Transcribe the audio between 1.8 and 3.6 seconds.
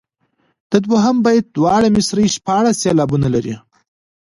مصرعې شپاړس سېلابونه لري.